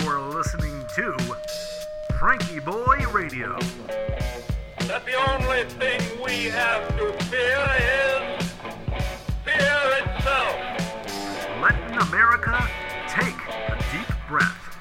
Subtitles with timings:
[0.00, 1.12] You're listening to
[2.12, 3.58] FrankieBoi Radio.
[4.86, 8.50] that the only thing we have to fear is
[9.44, 10.56] fear itself.
[11.62, 12.68] Letting America
[13.08, 14.76] take a deep breath.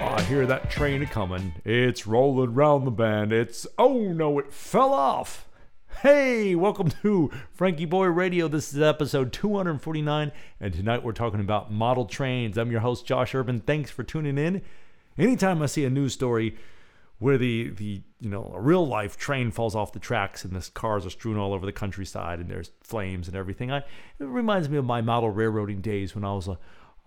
[0.00, 1.54] I hear that train a coming.
[1.64, 3.32] It's rolling round the bend.
[3.32, 5.46] It's oh no, it fell off.
[6.04, 8.46] Hey, welcome to FrankieBoi Radio.
[8.46, 12.58] This is episode 249, and tonight we're talking about model trains.
[12.58, 13.60] I'm your host, Josh Urban.
[13.60, 14.60] Thanks for tuning in.
[15.16, 16.58] Anytime I see a news story
[17.20, 20.70] where the the you know a real life train falls off the tracks and the
[20.72, 23.84] cars are strewn all over the countryside and there's flames and everything, I it
[24.18, 26.58] reminds me of my model railroading days when I was a,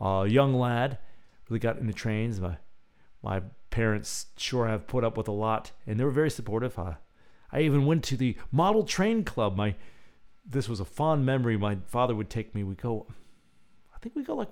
[0.04, 0.98] a young lad.
[1.50, 2.42] Really got into trains.
[2.42, 2.58] My
[3.22, 6.80] my parents sure have put up with a lot, and they were very supportive.
[7.52, 9.56] I even went to the model train club.
[9.56, 9.76] My
[10.50, 11.58] this was a fond memory.
[11.58, 12.64] My father would take me.
[12.64, 13.08] We go,
[13.94, 14.50] I think we go like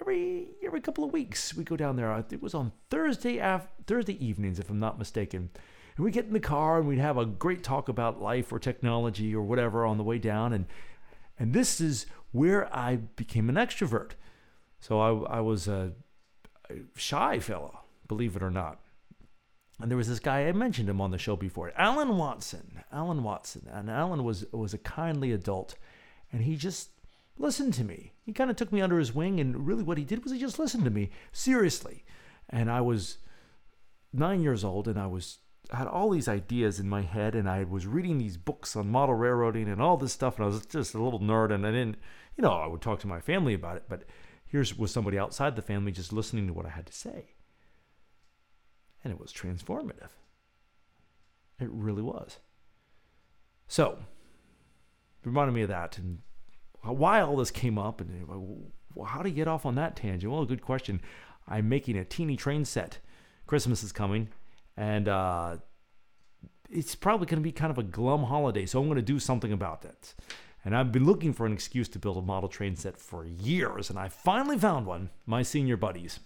[0.00, 1.54] every every couple of weeks.
[1.54, 2.24] We go down there.
[2.30, 5.50] It was on Thursday af- Thursday evenings, if I'm not mistaken.
[5.96, 8.58] And we get in the car and we'd have a great talk about life or
[8.58, 10.52] technology or whatever on the way down.
[10.52, 10.66] And
[11.38, 14.12] and this is where I became an extrovert.
[14.80, 15.92] So I I was a
[16.96, 18.80] shy fellow, believe it or not.
[19.82, 22.84] And there was this guy I mentioned him on the show before, Alan Watson.
[22.92, 25.74] Alan Watson, and Alan was was a kindly adult,
[26.32, 26.90] and he just
[27.36, 28.12] listened to me.
[28.24, 30.38] He kind of took me under his wing, and really what he did was he
[30.38, 32.04] just listened to me seriously.
[32.48, 33.18] And I was
[34.12, 35.38] nine years old, and I was
[35.72, 39.16] had all these ideas in my head, and I was reading these books on model
[39.16, 41.96] railroading and all this stuff, and I was just a little nerd, and I didn't,
[42.36, 44.04] you know, I would talk to my family about it, but
[44.46, 47.31] here's was somebody outside the family just listening to what I had to say
[49.04, 50.10] and it was transformative.
[51.60, 52.38] It really was.
[53.68, 53.98] So,
[55.22, 56.18] it reminded me of that and
[56.82, 58.26] why all this came up and
[59.06, 60.32] how to get off on that tangent.
[60.32, 61.00] Well, good question.
[61.48, 62.98] I'm making a teeny train set.
[63.46, 64.28] Christmas is coming,
[64.76, 65.56] and uh,
[66.70, 69.18] it's probably going to be kind of a glum holiday, so I'm going to do
[69.18, 70.14] something about that.
[70.64, 73.90] And I've been looking for an excuse to build a model train set for years,
[73.90, 75.10] and I finally found one.
[75.26, 76.20] My senior buddies.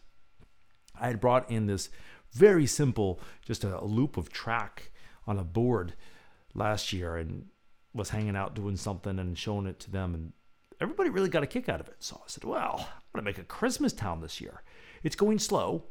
[0.99, 1.89] I had brought in this
[2.33, 4.91] very simple, just a, loop of track
[5.27, 5.95] on a board
[6.55, 7.47] last year and
[7.95, 10.15] was hanging out doing something and showing it to them.
[10.15, 10.33] And
[10.81, 11.97] everybody really got a kick out of it.
[12.01, 14.63] So I said, well, I'm going to make a Christmas town this year.
[15.03, 15.85] It's going slow,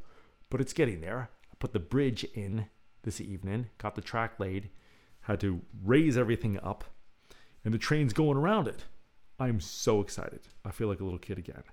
[0.50, 1.30] but it's getting there.
[1.52, 2.68] I put the bridge in
[3.04, 4.70] this evening, got the track laid,
[5.22, 6.84] had to raise everything up,
[7.64, 8.86] and the train's going around it.
[9.40, 10.42] I'm so excited.
[10.64, 11.64] I feel like a little kid again.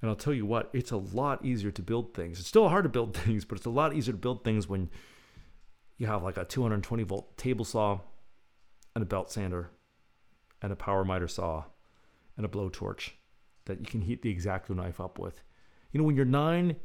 [0.00, 2.38] And I'll tell you what, it's a lot easier to build things.
[2.38, 4.90] It's still hard to build things, but it's a lot easier to build things when
[5.98, 8.00] you have like a 220 volt table saw
[8.94, 9.70] and a belt sander
[10.62, 11.64] and a power miter saw
[12.36, 13.10] and a blowtorch
[13.66, 15.42] that you can heat the exacto knife up with.
[15.92, 16.76] You know, when you're nine, you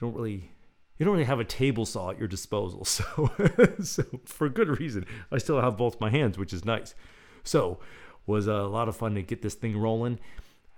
[0.00, 0.52] don't really
[0.98, 2.84] you don't really have a table saw at your disposal.
[2.84, 3.30] So,
[3.82, 6.94] so for good reason, I still have both my hands, which is nice.
[7.44, 7.80] So,
[8.26, 10.18] was a lot of fun to get this thing rolling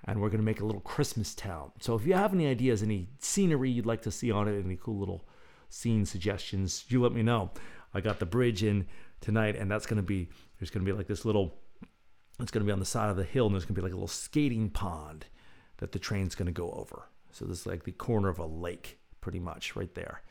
[0.05, 1.73] and we're going to make a little Christmas town.
[1.81, 4.77] So if you have any ideas, any scenery you'd like to see on it, any
[4.77, 5.25] cool little
[5.69, 7.51] scene suggestions, you let me know.
[7.93, 8.87] I got the bridge in
[9.21, 10.29] tonight, and that's going to be
[10.59, 11.55] there's going to be like this little.
[12.41, 13.83] It's going to be on the side of the hill, and there's going to be
[13.83, 15.27] like a little skating pond
[15.79, 17.09] that the train's going to go over.
[17.33, 20.23] So this is like the corner of a lake, pretty much right there.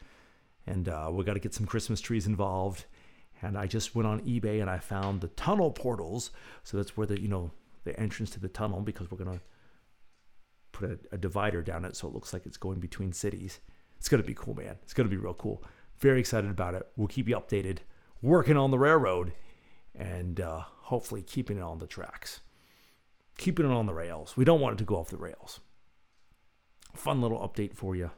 [0.65, 2.85] And uh, we got to get some Christmas trees involved.
[3.41, 6.31] And I just went on eBay and I found the tunnel portals.
[6.63, 7.51] So that's where the you know
[7.83, 9.39] the entrance to the tunnel because we're gonna
[10.77, 13.59] put a, a divider down it so it looks like it's going between cities.
[13.97, 14.77] It's going to be cool, man.
[14.83, 15.63] It's going to be real cool.
[15.97, 16.87] Very excited about it.
[16.95, 17.79] We'll keep you updated.
[18.21, 19.33] Working on the railroad
[19.95, 22.41] and uh, hopefully keeping it on the tracks,
[23.37, 24.37] keeping it on the rails.
[24.37, 25.61] We don't want it to go off the rails.
[26.93, 28.11] Fun little update for you.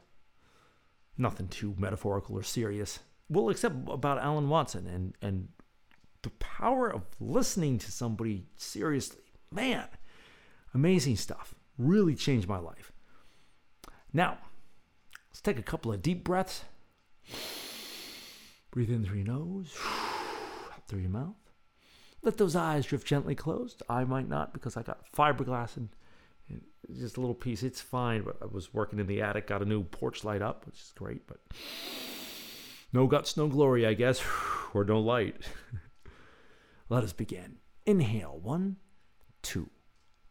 [1.16, 3.00] Nothing too metaphorical or serious.
[3.28, 5.48] Well, except about Alan Watson and, and
[6.22, 9.22] the power of listening to somebody seriously.
[9.50, 9.86] Man,
[10.74, 12.92] amazing stuff really changed my life.
[14.12, 14.38] Now,
[15.30, 16.64] let's take a couple of deep breaths.
[18.70, 19.76] Breathe in through your nose,
[20.72, 21.36] out through your mouth.
[22.22, 23.82] Let those eyes drift gently closed.
[23.88, 25.88] I might not because I got fiberglass and,
[26.48, 26.62] and
[26.94, 27.62] just a little piece.
[27.62, 30.66] It's fine, but I was working in the attic, got a new porch light up,
[30.66, 31.38] which is great, but
[32.92, 34.22] no guts, no glory, I guess,
[34.74, 35.36] or no light.
[36.88, 37.58] Let us begin.
[37.86, 38.76] Inhale, one,
[39.42, 39.70] two,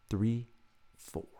[0.08, 0.48] three,
[0.96, 1.39] four.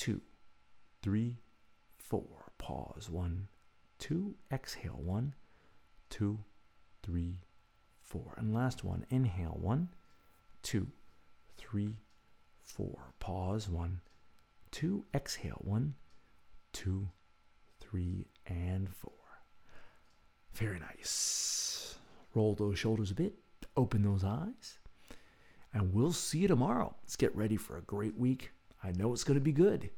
[0.00, 0.22] two,
[1.02, 1.36] three,
[1.98, 2.52] four.
[2.56, 3.48] Pause, one,
[3.98, 4.34] two.
[4.50, 5.34] Exhale, one,
[6.08, 6.38] two,
[7.02, 7.40] three,
[8.02, 8.32] four.
[8.38, 9.90] And last one, inhale, one,
[10.62, 10.86] two,
[11.58, 11.98] three,
[12.62, 13.12] four.
[13.18, 14.00] Pause, one,
[14.70, 15.04] two.
[15.12, 15.96] Exhale, one,
[16.72, 17.10] two,
[17.78, 19.12] three, and four.
[20.54, 21.98] Very nice.
[22.34, 23.34] Roll those shoulders a bit,
[23.76, 24.78] open those eyes,
[25.74, 26.94] and we'll see you tomorrow.
[27.02, 28.52] Let's get ready for a great week.
[28.82, 29.90] I know it's going to be good.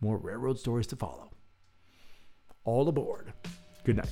[0.00, 1.30] More railroad stories to follow.
[2.64, 3.32] All aboard.
[3.84, 4.08] Good night.